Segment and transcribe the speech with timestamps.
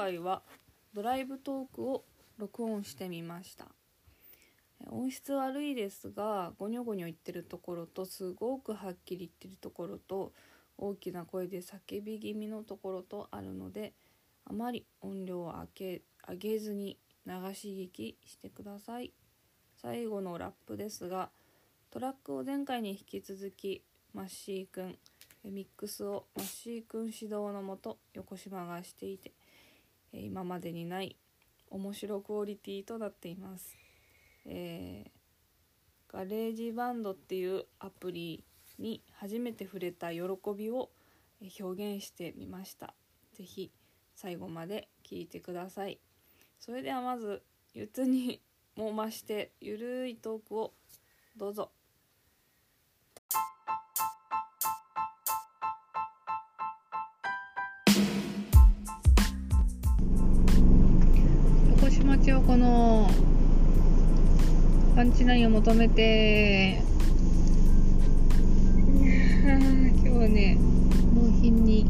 [0.00, 0.40] 回は
[0.94, 2.04] ドライブトークを
[2.38, 3.66] 録音してみました。
[4.88, 10.32] 音質悪いですがゴニョゴニョ言ってるところとすごくはっきり言ってるところと
[10.78, 13.92] 大きな声で叫び気味のところとあるので
[14.46, 19.12] あまり音量を上げ上げずに流し聞きしてください。
[19.82, 21.28] 最後のラップですが
[21.90, 23.82] トラックを前回に引き続き
[24.14, 24.96] マッシーくん
[25.44, 29.32] ミックスをマッシーくん指導のもと横島がしていて
[30.12, 31.16] 今までにない
[31.70, 33.76] 面白クオリティとなっています、
[34.46, 35.20] えー
[36.12, 38.42] GarageBand っていうアプリ
[38.80, 40.20] に初めて触れた喜
[40.56, 40.90] びを
[41.60, 42.94] 表現してみました。
[43.32, 43.70] 是非
[44.16, 46.00] 最後まで聞いてください。
[46.58, 47.42] それではまず
[47.74, 48.42] いつに
[48.74, 50.72] も増してゆるいトークを
[51.36, 51.70] どうぞ。
[62.30, 63.10] 横島千代子の
[64.94, 66.80] パンチナインを求めて。
[69.42, 70.56] 今日はね
[71.12, 71.86] 納品に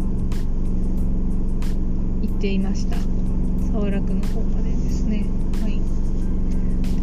[2.23, 2.97] 行っていました。
[3.71, 5.27] 沢楽の方までですね。
[5.61, 5.75] はい。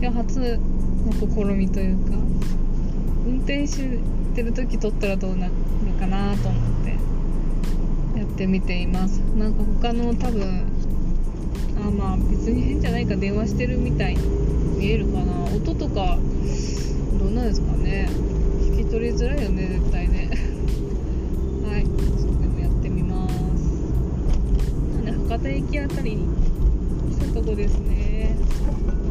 [0.02, 0.60] 今日初
[1.06, 2.14] の試みというか
[3.28, 3.78] 運転し
[4.34, 5.54] てる時撮ったらどうなる
[6.00, 6.98] かなと思って
[8.18, 9.20] やってみています。
[9.38, 10.67] なんか他の多分
[11.80, 14.22] あまあ別に変じゃないか電話してるみたいに
[14.78, 15.34] 見えるかな。
[15.56, 16.18] 音とか
[17.20, 18.10] どうなんですかね。
[18.62, 20.30] 聞き取りづらいよね絶対ね。
[21.66, 21.86] はい
[22.20, 23.34] それでもやってみます。
[25.04, 26.28] なんで博多駅あたりに
[27.12, 28.36] 来たとこですね。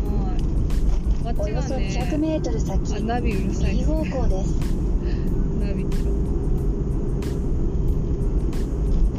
[0.04, 1.28] はい。
[1.28, 4.54] あっおよそちはね100メートル先あナビうるさい右方向です。
[5.60, 6.12] ナビキロ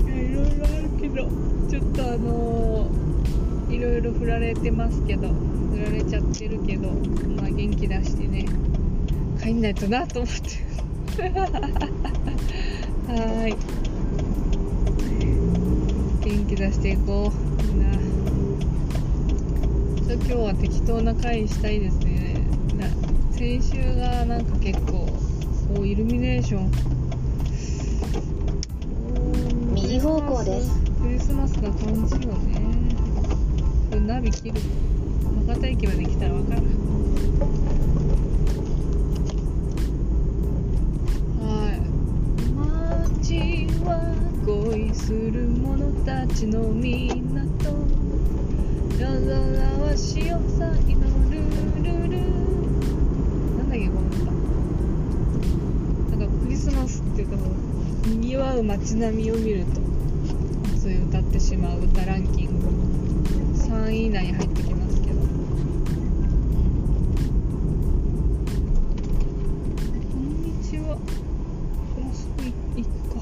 [0.08, 1.28] いろいろあるけど
[1.70, 2.57] ちょっとあのー、い
[4.02, 8.46] ろいろ振られてますけど振られちゃってるけどまあ元気出してね
[9.42, 11.24] 帰んないとなと思って
[13.08, 13.56] はーい。
[16.24, 17.64] 元気出していこう。
[17.64, 17.98] みんな。
[20.06, 22.36] ちょ今日は適当な回したいですね。
[22.78, 22.88] な
[23.32, 25.08] 先週がなんか結構
[25.80, 26.72] おイルミネーション。
[29.74, 30.70] 右方向です。
[31.02, 31.54] クリスマス。
[31.54, 32.57] な感じよね
[34.18, 34.60] これナビ切る
[35.48, 36.62] 博多駅まで来たら分かる。
[41.40, 41.80] はい。
[43.22, 44.02] 街は
[44.44, 47.70] 恋する者たちの港。
[49.00, 49.38] 夜空
[49.86, 51.38] は潮騒のル
[51.84, 52.18] ルル
[53.58, 54.32] なんだっけこの歌。
[56.18, 59.74] なんかクリスマスっていうかもうにぎわう街並みを見ると
[60.80, 63.07] そういう歌ってしまう歌ランキング。
[63.78, 65.16] 3位以内に入ってきますけど。
[65.20, 65.22] こ
[70.18, 70.96] んにちは。
[70.96, 71.02] こ
[72.02, 72.44] のすぐ
[72.76, 73.22] 行くか。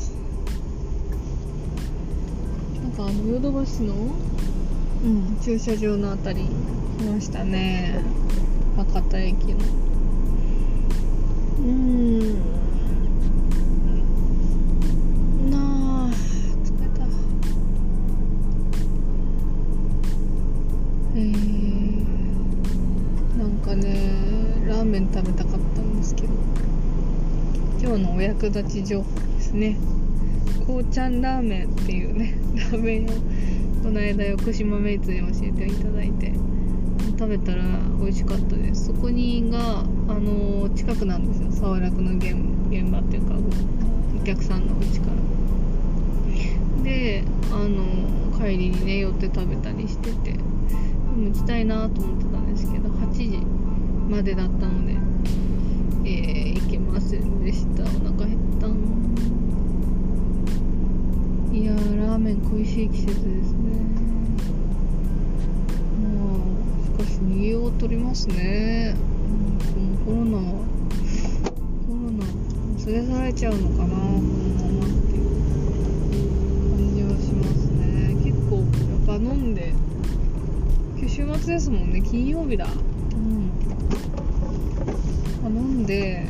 [2.82, 3.94] なんかあのヨドバシの
[5.04, 5.38] うん。
[5.44, 6.48] 駐車場のあたり
[7.00, 8.00] 来ましたね。
[8.78, 9.60] 博多駅の
[28.36, 29.78] 役立ち情報ですね。
[30.68, 32.38] こうちゃんラーメンっていうね
[32.72, 33.08] ラーメンを
[33.82, 36.34] この間横島メイツに教えていただいて
[37.18, 37.64] 食べたら
[37.98, 38.88] 美味しかったです。
[38.88, 41.48] そこにがあの近くなんですよ。
[41.52, 42.36] 沢楽の現
[42.70, 43.36] 現場っていうか
[44.22, 45.12] お客さんのお家か
[46.78, 46.84] ら。
[46.84, 47.24] で
[47.54, 50.38] あの帰りにね寄って食べたりしててで
[51.16, 53.40] も行きたいなと思ってたんですけど8時
[54.10, 54.96] までだったので
[56.08, 57.82] えー、行けませんでした。
[57.82, 58.15] お腹減った
[61.56, 63.30] いやーラーメン恋しい季節ですね。
[66.04, 66.44] まあ
[66.84, 68.94] しかし逃げを取りますね。
[69.74, 70.38] このコロナ
[71.88, 72.26] コロナ
[72.86, 73.88] 連れ去られちゃうのかな。
[73.88, 73.98] この
[74.74, 75.24] ままっていう
[76.72, 78.16] 感じはしますね。
[78.26, 78.64] 結構や
[79.02, 79.74] っぱ飲んで
[80.98, 82.02] 今日週末ですもんね。
[82.02, 82.68] 金曜日だ。
[82.68, 82.68] う
[83.18, 83.50] ん。
[85.56, 86.28] 飲んで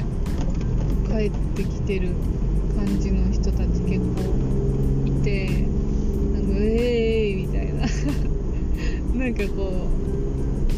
[1.07, 2.09] 帰ってきてる
[2.77, 4.84] 感じの人たち結構
[5.25, 7.81] てなんか「えーい」みたいな。
[9.17, 9.71] なんかこ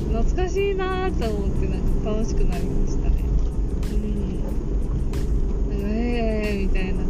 [0.10, 3.16] う懐かしいなーと思ってなんか楽しくなりましたね。
[3.92, 3.96] う
[5.76, 5.78] ん。
[5.78, 7.07] なんかえーみたいな。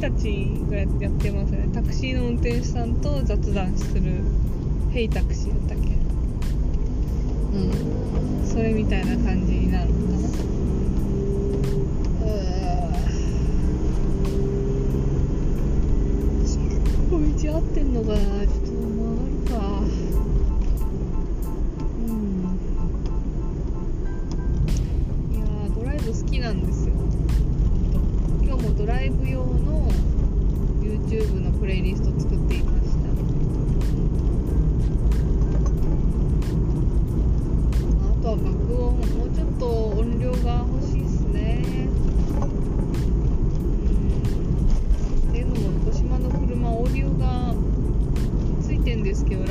[0.00, 1.68] たちがややってますよね。
[1.74, 4.02] タクシーの運転手さんと雑談する
[4.92, 5.84] 「ヘイタクシー」やったっけ？
[7.56, 7.58] う
[8.44, 8.46] ん。
[8.46, 10.28] それみたいな感じになるのかな？
[17.10, 18.16] この道合ってんのかな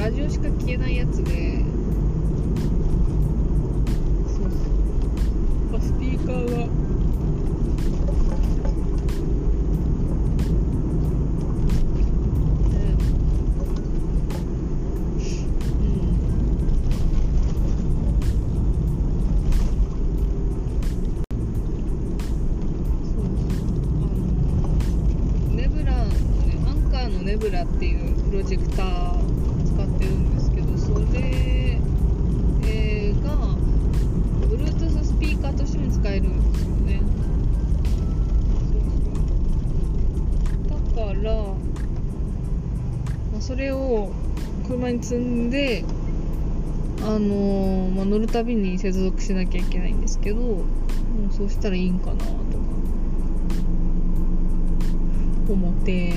[0.06, 1.75] ラジオしか聞けないやつで。
[47.36, 50.64] のーまあ、乗るたびに接続しなきゃいけないんですけども
[51.30, 52.30] うそうしたらいいんかなとか
[55.50, 56.12] 思って、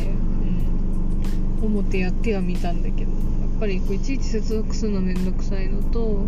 [1.60, 6.24] うん、思ってやってはみたんだけどやっぱりこういちいち接続するのめんどくさいのと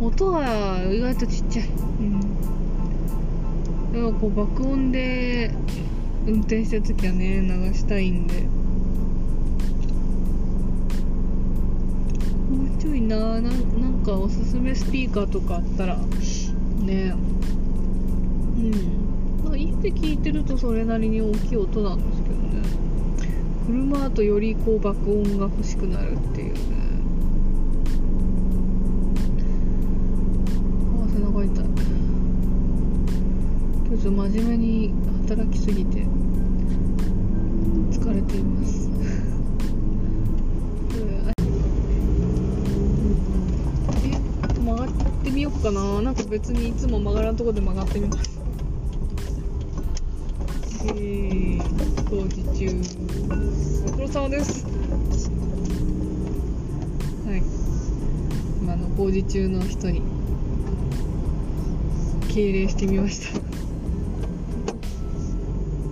[0.00, 2.20] 音は意外とちっちゃい、うん、
[3.92, 5.50] だからこう爆音で
[6.26, 8.57] 運転してる時はね流したいんで。
[12.98, 17.14] いなななんかおすすめスピーカーとかあったらね。
[18.56, 18.70] うん。
[19.44, 22.40] なんか家で聞いてるとそれなりに大きい音なんですけどね。
[23.66, 26.60] 車だとよりこう爆音が欲しくなるっていうね。
[30.98, 31.64] ああ背中痛い。
[33.86, 34.92] 今日ちょっと真面目に
[35.28, 36.04] 働きすぎて
[37.92, 38.88] 疲れています。
[45.48, 46.02] ようかな。
[46.02, 48.38] なんか別にいつも曲がらんとこで曲がってみます。
[50.84, 52.66] えー、工事中。
[53.86, 54.64] ご苦労様です。
[57.26, 57.42] はい。
[58.62, 60.02] 今の工事中の人に
[62.28, 63.40] 敬礼してみました。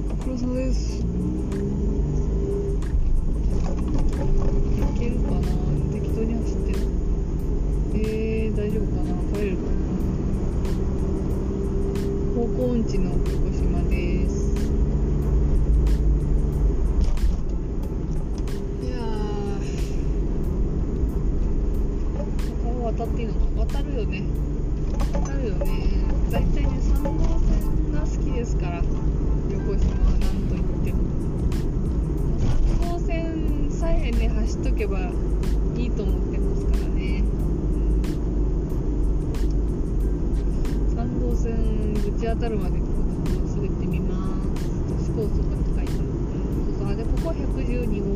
[0.09, 1.06] ご苦労様です。
[22.97, 24.23] 渡っていいの渡るよね。
[25.13, 25.67] 渡るよね。
[26.31, 27.11] 大体ね3号
[27.41, 30.99] 線が好きですから横島はなんといっても。
[32.41, 34.99] 3号線さえね走っとけば
[35.77, 37.23] いいと思ってますからね。
[40.95, 44.17] 3号線ぶち当たるまで滑ってみま
[44.57, 44.65] す。
[44.89, 46.09] 都市高速って書いてある。
[46.65, 48.16] そうそうあでここは112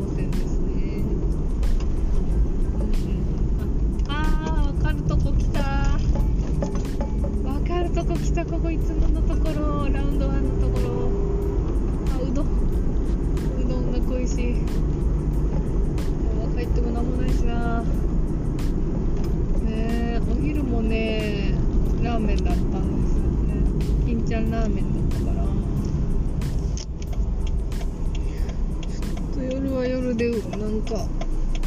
[30.13, 30.37] でな
[30.67, 31.07] んか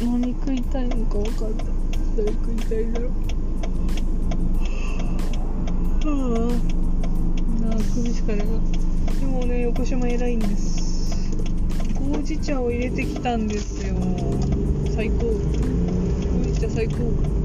[0.01, 1.65] 何食いたいのか分かんない。
[2.17, 3.09] 何食いたいだろ
[6.05, 6.11] は
[6.51, 7.69] あ。
[7.69, 8.43] なあ首しかね
[9.19, 11.35] でもね横島偉いんです。
[11.99, 13.95] ほうじ茶を入れてきたんですよ。
[14.93, 15.23] 最高。
[15.23, 15.29] ほ
[16.41, 17.44] うじ茶最高。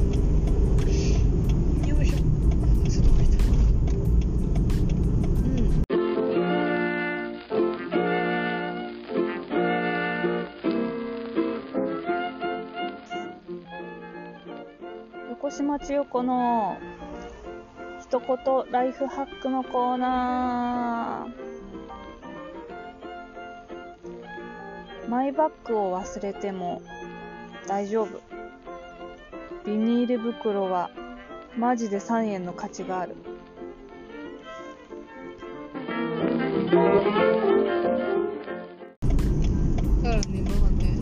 [16.12, 16.76] 横島千代子の
[18.00, 25.08] 一言ライフハックのコーナー。
[25.08, 26.82] マイバッグを忘れても
[27.68, 28.20] 大丈夫。
[29.64, 30.90] ビニール袋は
[31.56, 33.14] マジで3円の価値がある。
[40.02, 40.96] からねまあね。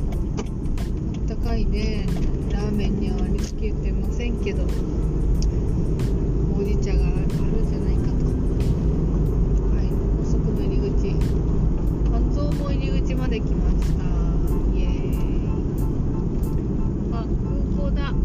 [1.31, 2.05] あったかいね。
[2.53, 3.98] ラーメンには割り付けてません
[4.49, 4.63] けど
[6.55, 7.29] ほうじ茶があるん
[7.69, 8.25] じゃないかと。
[9.75, 9.85] はい
[10.23, 11.13] 遅くの入り口。
[12.11, 14.05] 半蔵も入り口まで来ました。
[14.75, 15.19] イエーイ。
[17.13, 17.29] あ空
[17.77, 18.01] 港だ。
[18.05, 18.17] 空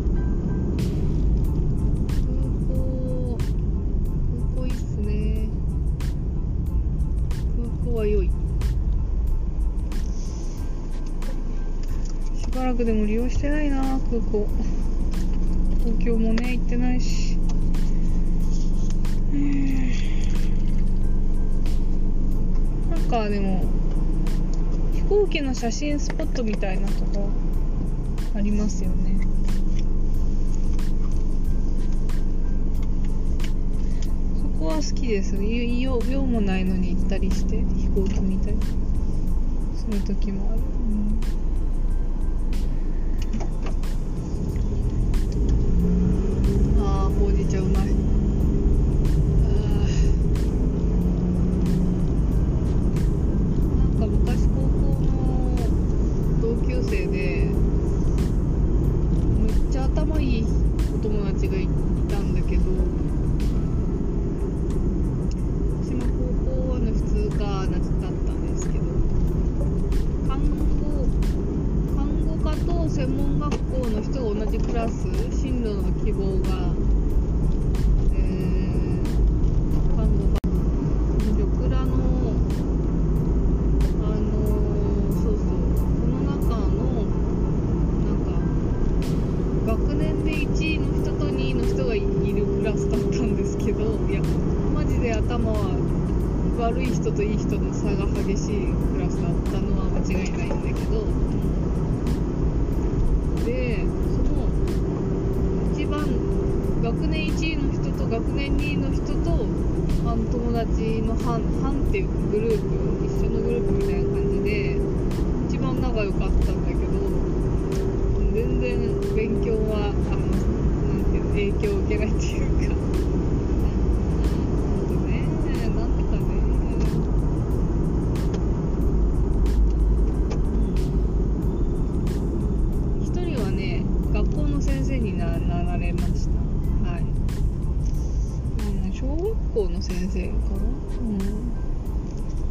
[2.70, 3.38] 港
[4.56, 5.50] 空港いいっすね。
[7.84, 8.32] 空港は良い。
[12.38, 14.48] しばらくでも利用してないな空港。
[16.03, 17.38] 京もね行ってないし。
[22.89, 23.63] なんかでも
[24.93, 27.29] 飛行機の写真スポットみたいなとこ
[28.36, 29.25] ありますよね。
[34.41, 35.36] そこは好きです。
[35.38, 38.57] い用用もないのに行ったりして飛行機見たり。
[39.75, 40.62] そういう時もある、
[74.74, 75.03] プラス
[75.39, 76.92] 進路の希望が、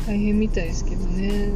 [0.06, 1.52] 大変みたいですけどね。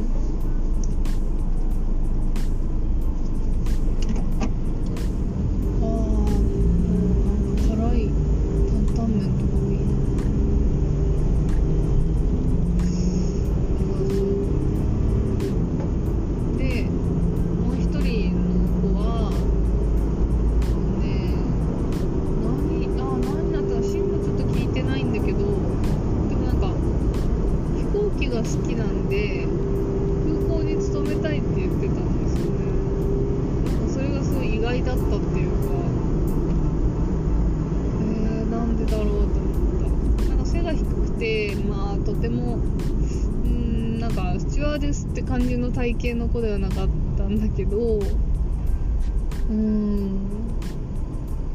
[44.77, 47.99] かスチュワーデスって感じの体型の子ではなかったんだけど
[49.49, 50.19] うん。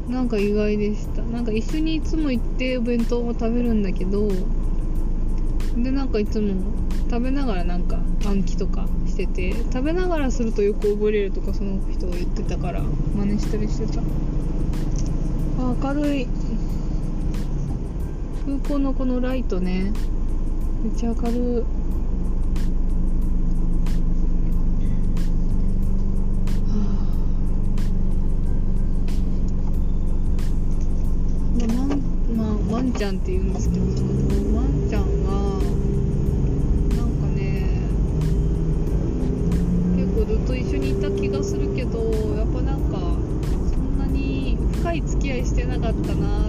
[0.09, 1.21] なんか意外でした。
[1.21, 4.27] なんか一緒にいつも行ってお弁当も食べるんだけど
[5.77, 6.55] でなんかいつも
[7.09, 14.01] 食べながらなんか暗記とかしてて食べながらするとよく覚えれるとかその人が言ってたから真似したりしてた。
[15.59, 16.27] あ明るい。
[18.45, 19.93] 空港のこのライトね。
[20.83, 21.82] めっちゃ明るい。
[32.97, 33.85] ちゃんって言うんですけど
[34.55, 35.31] ワンちゃんが
[36.95, 37.81] なんかね
[39.97, 41.99] 結構ずっと一緒にいた気がするけど
[42.37, 42.99] やっぱなんか
[43.71, 46.42] そんなに深い付き合いしてなかったな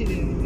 [0.00, 0.37] accident.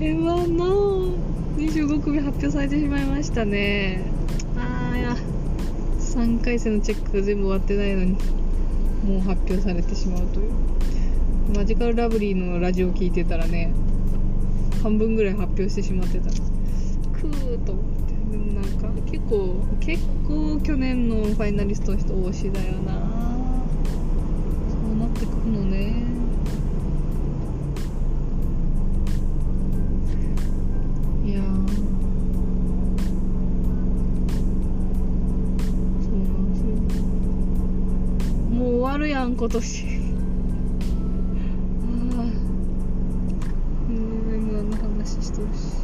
[0.00, 1.08] M1 の
[1.56, 4.00] 25組発表されてしまいましたね。
[4.56, 5.16] あーや。
[5.98, 8.12] 3回戦のチェックが全部終わってないのに
[9.04, 10.52] もう発表されてしまうという。
[11.52, 13.72] マジカルラブリーのラジオ聞いてたらね
[14.84, 16.30] 半分ぐらい発表してしまってた。
[16.30, 18.14] くーと思って。
[18.30, 22.92] でもなんか結構結構去年のファイナリストの人推しだよな。
[24.70, 26.17] そうなってくるのね。
[39.28, 39.84] ん今年
[41.82, 42.24] ああ
[43.88, 43.96] うん
[44.48, 45.76] M1 の話しとるし。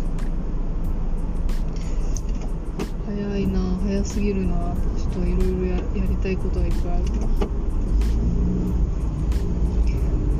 [3.07, 4.75] 早いな早すぎるな。
[4.97, 7.05] ちょっといろいろややりたいことがいっぱいある。
[7.05, 7.11] な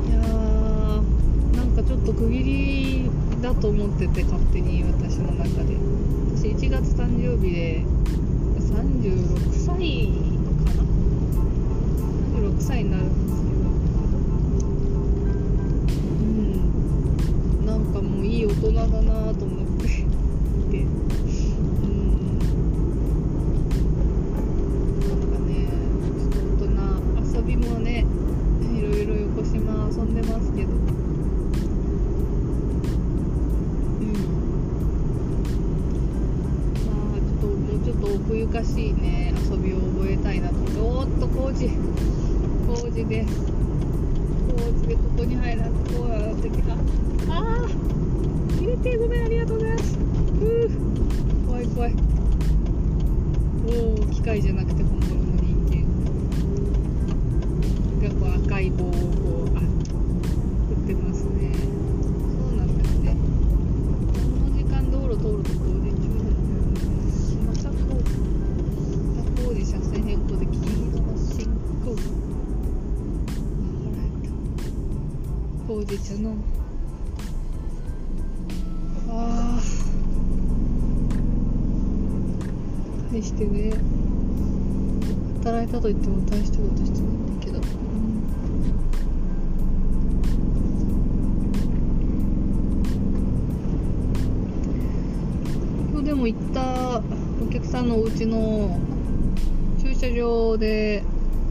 [0.09, 3.09] いやーなんかちょっと区切り
[3.41, 5.75] だと思ってて勝手に私の中で。
[6.35, 7.85] 私1月誕生日で
[8.59, 10.11] 36歳
[10.65, 10.94] かな
[12.55, 13.69] 36歳になるんですけど
[16.21, 17.65] うん。
[17.65, 19.87] なんかもういい大人だなと思って。
[19.87, 22.39] でうん。
[25.09, 25.51] なんかね
[26.19, 28.05] ちょっと大人遊びもね
[28.75, 30.73] いろいろ横島遊んでますけどう
[34.03, 34.13] ん
[36.85, 41.69] まあちょっともうちょっと奥ゆかしいね遊びを覚えたいなと思っておっと工事
[42.67, 43.29] 工事で工
[44.71, 46.77] 事でここに入らずこうなってきたあ
[47.29, 47.31] あ
[48.59, 49.95] 入れてごめんありがとうございます。
[49.95, 49.99] ふ
[50.45, 50.69] う
[51.47, 51.93] 怖い怖い。
[53.67, 53.69] お
[54.01, 55.85] お機械じゃなくて本物の人間。
[58.07, 58.85] がこう赤い棒。
[58.85, 59.04] を
[100.55, 101.03] 車場で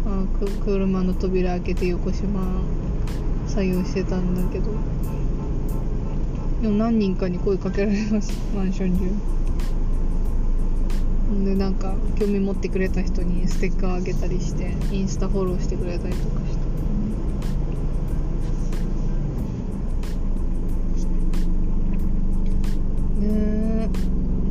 [0.07, 2.41] あく車の扉開けて横島
[3.47, 4.73] 作業してたんだけど。
[6.63, 9.01] でも何人かに声かけられました マンション中。
[11.45, 16.65] でなんなんか興味持ってくれた人にステッカーあげたりしてインスタフォローしてくれたりとかして。
[23.21, 23.89] ねえ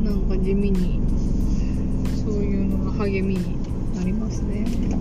[0.04, 1.00] なんか地味に
[2.24, 3.63] そういうのが励みに
[4.42, 4.94] なりますね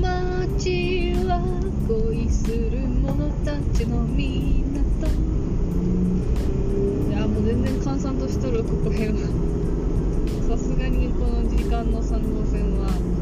[0.00, 1.40] 街は
[1.88, 5.06] 恋する者たちの港。
[7.08, 9.14] いやもう全然閑散としとるここ辺は。
[10.48, 13.17] さすがにこの時間の3号線は。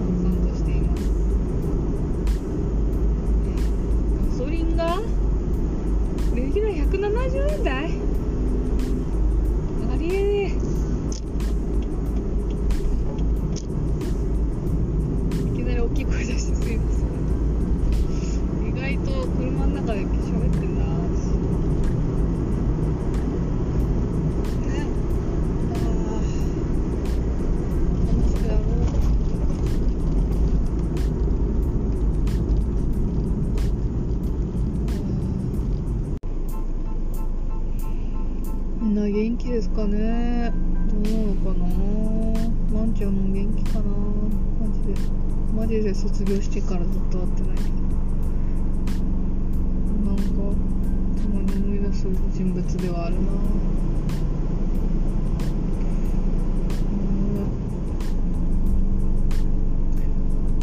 [51.97, 53.21] す人物ではあるな。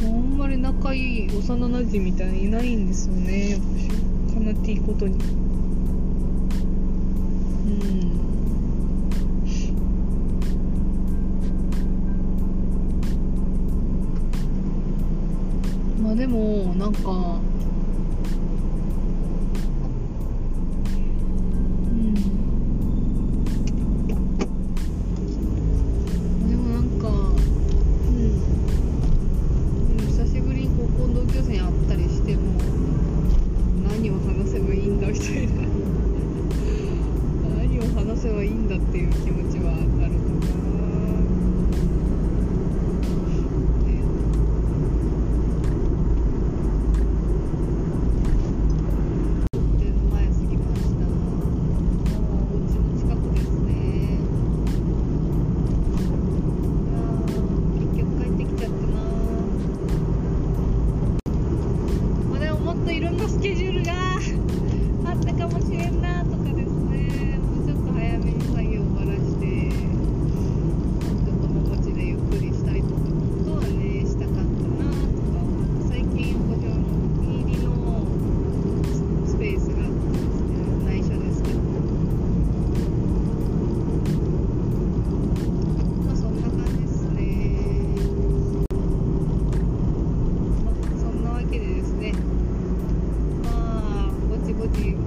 [0.03, 3.57] あんまり仲いい幼なじみみたいにいないんですよね。
[4.29, 5.15] 私かなっていいことに。
[5.15, 5.17] う
[15.99, 16.03] ん。
[16.03, 17.32] まあでもなんか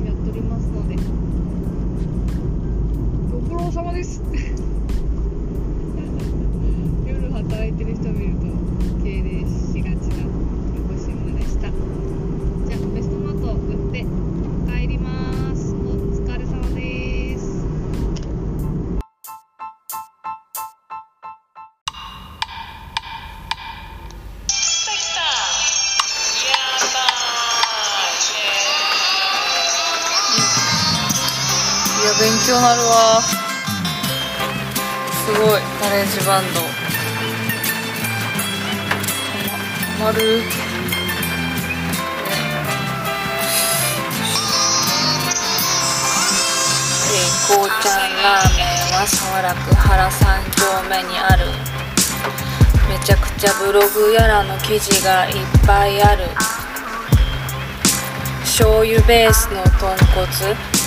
[0.05, 0.97] やっておりますので。
[3.33, 4.23] ご苦労様です。
[36.27, 36.61] バンド。
[36.61, 36.67] は
[40.01, 40.43] まるえ
[47.15, 48.67] いこうちゃんラーメン
[48.99, 51.47] は沢楽原三丁目にある。
[52.89, 55.35] めちゃくちゃブログやらの記事がいっ
[55.65, 56.25] ぱいある。
[58.59, 60.27] 醤油ベースの豚骨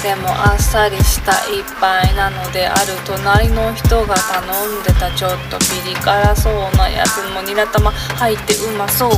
[0.01, 9.11] でもあっさりした一杯なのである隣の人が頼んでたちょっとピリ辛そうなやつもニラ玉入ってうまそう。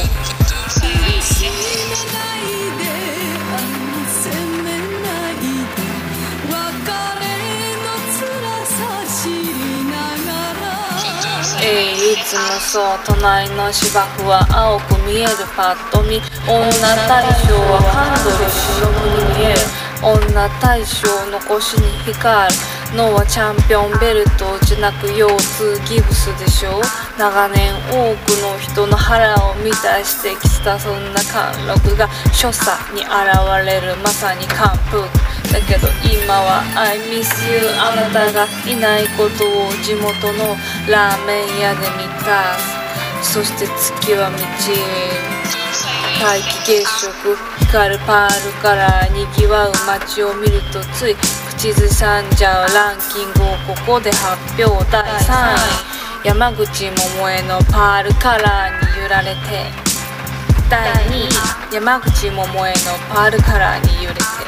[12.11, 16.67] いつもそう隣の芝生は青く見えるパッと見女
[17.07, 22.59] 大将はハンドル白く見える女大将の腰に光る
[22.97, 26.81] 脳はチャンピオンベルトじゃなく腰痛ギブスでしょ
[27.17, 33.07] 長年多くの人の腹を満たしてきたそんな貫禄が所作に現
[33.63, 35.07] れるまさに完封
[35.51, 40.55] だけど今は I miss you あなたがいないことを地元の
[40.89, 42.55] ラーメン屋で見た。
[43.21, 44.71] そして月は満ち
[46.19, 51.15] 皆既月食光るパールからにぎわう街を見るとつい
[51.49, 54.91] 口ずさんじゃうランキングをここで発表。
[54.91, 55.33] 第3
[56.25, 56.27] 位。
[56.27, 59.71] 山口百恵のパールカラーに揺られて
[60.69, 61.29] 第2位
[61.73, 62.75] 山口百恵の
[63.09, 64.40] パールカラーに揺れて。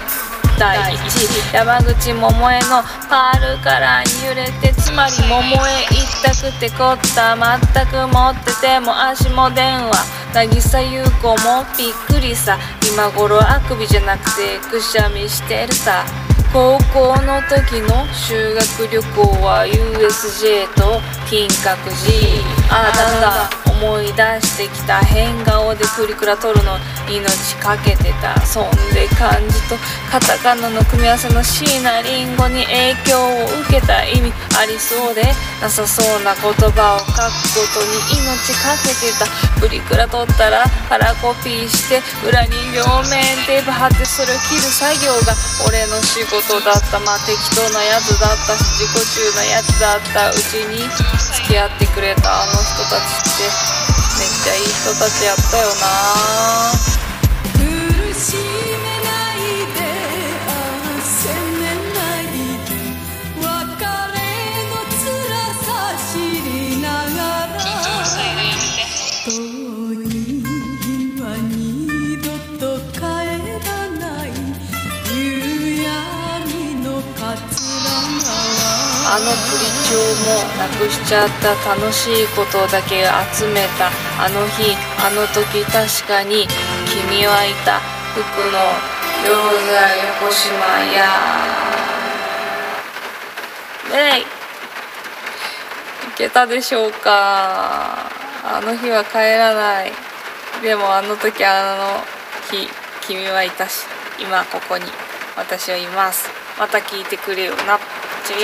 [0.57, 10.23] 第1山口百恵のパールカラーに揺れてつまり桃江行ったくてこった全く持ってても足も電話。
[10.33, 12.57] 渚優子もびっくりさ。
[12.87, 16.05] 今頃あくびじゃなくてくしゃみしてるさ。
[16.51, 22.45] 高校の時の修学旅行は USJ と金閣寺。
[22.69, 26.79] あだんだ思い出してきた変顔でプリクラ撮るの
[27.11, 27.27] 命
[27.59, 29.75] かけてたそんで漢字と
[30.07, 35.23] カタカナの組み合わせの椎名林檎に影響を受けた意味ありそうで
[35.59, 37.83] なさそうな言葉を書くこと
[38.15, 39.27] に命かけてた
[39.59, 45.35] プリクラ撮ったらパラコピーして裏に両面テープ貼ってそれを切る作業が
[45.67, 50.87] 俺の仕事だったまあ適当なやつだったし自己中なやつだったうちに
[51.35, 53.72] 付き合ってくれたあの人たちって。
[54.19, 56.82] めっちゃいい人たちやったよな。
[79.13, 79.93] あのプリ帳
[80.25, 83.91] もなくしちゃった楽しいことだけ集めた。
[84.17, 86.47] あの日あの時確かに
[86.89, 87.79] 君はいた。
[88.15, 88.57] 服の
[89.21, 89.69] 餃子
[90.25, 90.49] 横島
[90.91, 91.13] や。
[93.91, 94.25] ねいい
[96.17, 98.09] けたでしょうか。
[98.43, 99.91] あの日は帰らない。
[100.63, 102.01] でもあの時あの
[102.49, 102.67] 日
[103.05, 103.85] 君はいたし
[104.19, 104.85] 今ここに。
[105.37, 106.27] 私はいます。
[106.57, 107.77] また聞いてくれよな。
[108.25, 108.43] チェリ